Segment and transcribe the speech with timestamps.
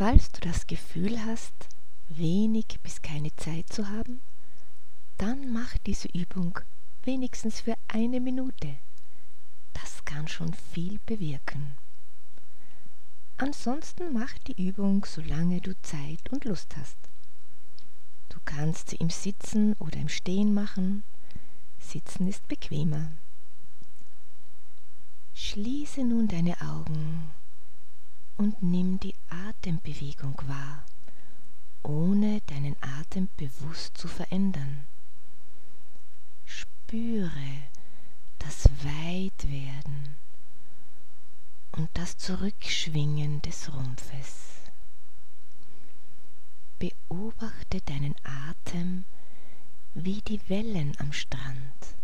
[0.00, 1.52] Falls du das Gefühl hast,
[2.08, 4.22] wenig bis keine Zeit zu haben,
[5.18, 6.58] dann mach diese Übung
[7.04, 8.76] wenigstens für eine Minute.
[9.74, 11.72] Das kann schon viel bewirken.
[13.36, 16.96] Ansonsten mach die Übung, solange du Zeit und Lust hast.
[18.30, 21.02] Du kannst sie im Sitzen oder im Stehen machen.
[21.78, 23.12] Sitzen ist bequemer.
[25.34, 27.28] Schließe nun deine Augen
[28.40, 30.82] und nimm die Atembewegung wahr,
[31.82, 34.84] ohne deinen Atem bewusst zu verändern.
[36.46, 37.68] Spüre
[38.38, 40.16] das Weitwerden
[41.72, 44.62] und das Zurückschwingen des Rumpfes.
[46.78, 49.04] Beobachte deinen Atem
[49.92, 51.94] wie die Wellen am Strand,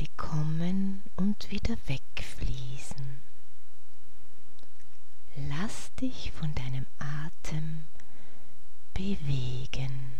[0.00, 3.18] die kommen und wieder wegfließen.
[5.46, 7.84] Lass dich von deinem Atem
[8.94, 10.12] bewegen.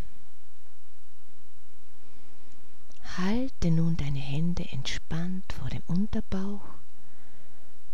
[3.16, 6.62] Halte nun deine Hände entspannt vor dem Unterbauch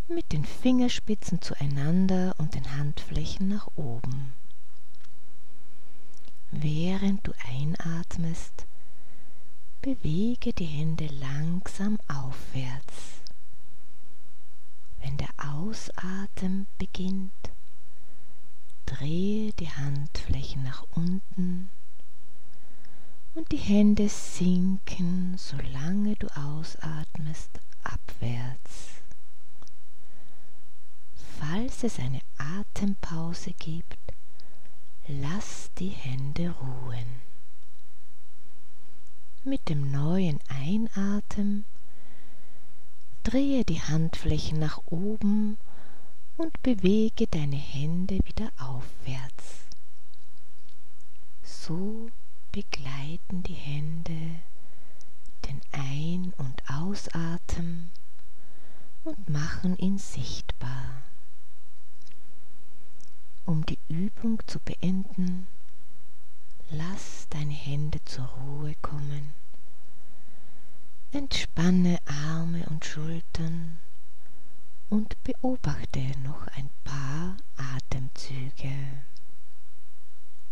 [0.08, 4.34] mit den Fingerspitzen zueinander und den Handflächen nach oben.
[6.50, 8.66] Während du einatmest,
[9.80, 13.22] bewege die Hände langsam aufwärts.
[15.00, 17.32] Wenn der Ausatmen beginnt,
[19.04, 21.68] drehe die Handflächen nach unten
[23.34, 27.50] und die Hände sinken, solange du ausatmest,
[27.82, 29.02] abwärts.
[31.38, 33.98] Falls es eine Atempause gibt,
[35.06, 37.20] lass die Hände ruhen.
[39.44, 41.66] Mit dem neuen Einatmen
[43.22, 45.58] drehe die Handflächen nach oben
[46.36, 49.66] und bewege deine Hände wieder aufwärts.
[51.42, 52.10] So
[52.52, 54.40] begleiten die Hände
[55.48, 57.90] den Ein- und Ausatmen
[59.04, 61.02] und machen ihn sichtbar.
[63.46, 65.46] Um die Übung zu beenden,
[66.70, 69.34] lass deine Hände zur Ruhe kommen.
[71.12, 73.78] Entspanne Arme und Schultern
[74.88, 75.98] und beobachte